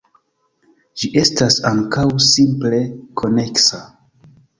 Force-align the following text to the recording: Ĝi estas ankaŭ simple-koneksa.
Ĝi 1.01 1.09
estas 1.23 1.57
ankaŭ 1.71 2.05
simple-koneksa. 2.29 3.83